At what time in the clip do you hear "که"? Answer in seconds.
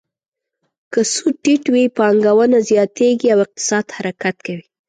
0.93-1.01